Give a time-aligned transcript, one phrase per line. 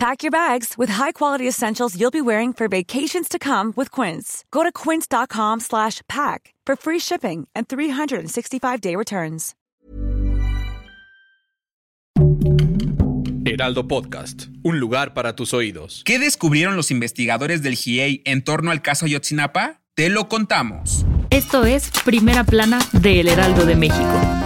[0.00, 4.46] Pack your bags with high-quality essentials you'll be wearing for vacations to come with Quince.
[4.50, 9.54] Go to quince.com/pack for free shipping and 365-day returns.
[13.44, 16.02] Heraldo Podcast, un lugar para tus oídos.
[16.06, 19.82] ¿Qué descubrieron los investigadores del GIEI en torno al caso Ayotzinapa?
[19.94, 21.04] Te lo contamos.
[21.28, 24.39] Esto es Primera Plana de El Heraldo de México.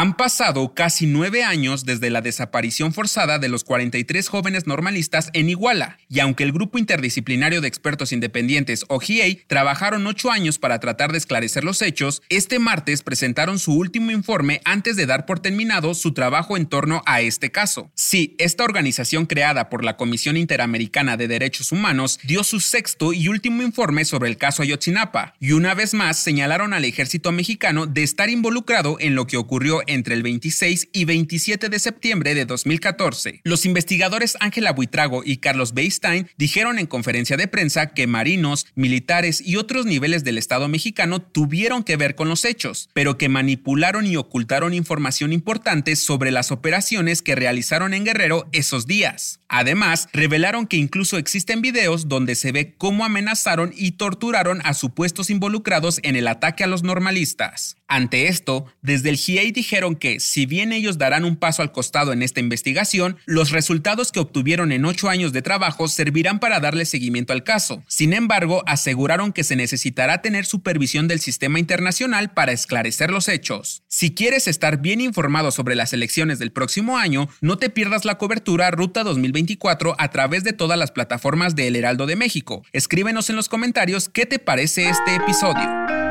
[0.00, 5.50] Han pasado casi nueve años desde la desaparición forzada de los 43 jóvenes normalistas en
[5.50, 9.00] Iguala, y aunque el Grupo Interdisciplinario de Expertos Independientes, o
[9.48, 14.60] trabajaron ocho años para tratar de esclarecer los hechos, este martes presentaron su último informe
[14.64, 17.90] antes de dar por terminado su trabajo en torno a este caso.
[17.96, 23.26] Sí, esta organización creada por la Comisión Interamericana de Derechos Humanos dio su sexto y
[23.26, 28.04] último informe sobre el caso Ayotzinapa, y una vez más señalaron al ejército mexicano de
[28.04, 33.40] estar involucrado en lo que ocurrió entre el 26 y 27 de septiembre de 2014.
[33.44, 39.42] Los investigadores Ángela Buitrago y Carlos Beistein dijeron en conferencia de prensa que marinos, militares
[39.44, 44.06] y otros niveles del Estado mexicano tuvieron que ver con los hechos, pero que manipularon
[44.06, 49.40] y ocultaron información importante sobre las operaciones que realizaron en Guerrero esos días.
[49.48, 55.30] Además, revelaron que incluso existen videos donde se ve cómo amenazaron y torturaron a supuestos
[55.30, 57.77] involucrados en el ataque a los normalistas.
[57.90, 62.12] Ante esto, desde el GIEI dijeron que, si bien ellos darán un paso al costado
[62.12, 66.84] en esta investigación, los resultados que obtuvieron en ocho años de trabajo servirán para darle
[66.84, 67.82] seguimiento al caso.
[67.88, 73.82] Sin embargo, aseguraron que se necesitará tener supervisión del sistema internacional para esclarecer los hechos.
[73.88, 78.18] Si quieres estar bien informado sobre las elecciones del próximo año, no te pierdas la
[78.18, 82.62] cobertura Ruta 2024 a través de todas las plataformas de El Heraldo de México.
[82.74, 86.07] Escríbenos en los comentarios qué te parece este episodio.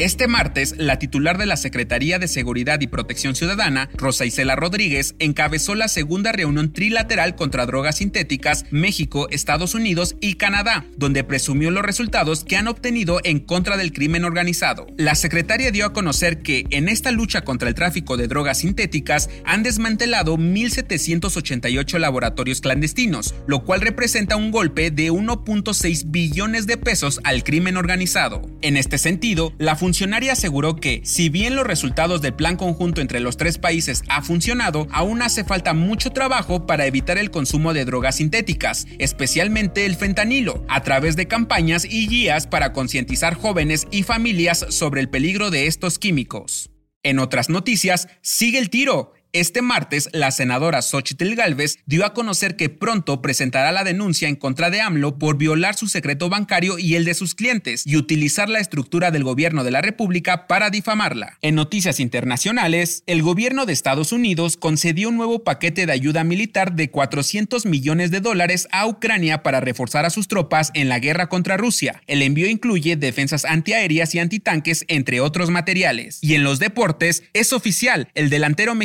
[0.00, 5.14] Este martes, la titular de la Secretaría de Seguridad y Protección Ciudadana, Rosa Isela Rodríguez,
[5.20, 11.70] encabezó la segunda reunión trilateral contra drogas sintéticas México, Estados Unidos y Canadá, donde presumió
[11.70, 14.88] los resultados que han obtenido en contra del crimen organizado.
[14.98, 19.30] La secretaria dio a conocer que en esta lucha contra el tráfico de drogas sintéticas
[19.44, 27.20] han desmantelado 1.788 laboratorios clandestinos, lo cual representa un golpe de 1.6 billones de pesos
[27.22, 28.42] al crimen organizado.
[28.60, 33.20] En este sentido, la funcionaria aseguró que, si bien los resultados del plan conjunto entre
[33.20, 37.84] los tres países ha funcionado, aún hace falta mucho trabajo para evitar el consumo de
[37.84, 44.04] drogas sintéticas, especialmente el fentanilo, a través de campañas y guías para concientizar jóvenes y
[44.04, 46.70] familias sobre el peligro de estos químicos.
[47.02, 49.12] En otras noticias, sigue el tiro.
[49.34, 54.36] Este martes, la senadora Xochitl Galvez dio a conocer que pronto presentará la denuncia en
[54.36, 58.48] contra de AMLO por violar su secreto bancario y el de sus clientes y utilizar
[58.48, 61.36] la estructura del gobierno de la República para difamarla.
[61.42, 66.74] En noticias internacionales, el gobierno de Estados Unidos concedió un nuevo paquete de ayuda militar
[66.76, 71.28] de 400 millones de dólares a Ucrania para reforzar a sus tropas en la guerra
[71.28, 72.00] contra Rusia.
[72.06, 76.20] El envío incluye defensas antiaéreas y antitanques, entre otros materiales.
[76.22, 78.76] Y en los deportes, es oficial, el delantero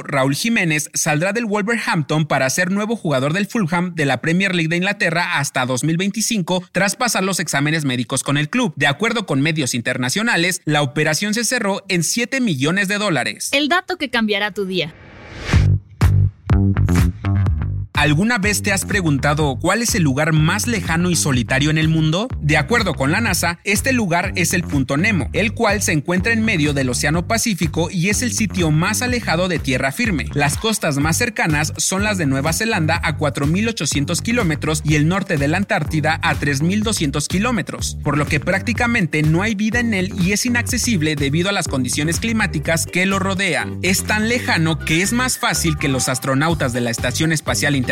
[0.00, 4.70] Raúl Jiménez saldrá del Wolverhampton para ser nuevo jugador del Fulham de la Premier League
[4.70, 8.72] de Inglaterra hasta 2025 tras pasar los exámenes médicos con el club.
[8.76, 13.50] De acuerdo con medios internacionales, la operación se cerró en 7 millones de dólares.
[13.52, 14.94] El dato que cambiará tu día.
[18.02, 21.86] ¿Alguna vez te has preguntado cuál es el lugar más lejano y solitario en el
[21.86, 22.26] mundo?
[22.40, 26.32] De acuerdo con la NASA, este lugar es el Punto Nemo, el cual se encuentra
[26.32, 30.26] en medio del Océano Pacífico y es el sitio más alejado de tierra firme.
[30.34, 35.36] Las costas más cercanas son las de Nueva Zelanda a 4.800 kilómetros y el norte
[35.36, 40.12] de la Antártida a 3.200 kilómetros, por lo que prácticamente no hay vida en él
[40.20, 43.78] y es inaccesible debido a las condiciones climáticas que lo rodean.
[43.82, 47.91] Es tan lejano que es más fácil que los astronautas de la Estación Espacial Internacional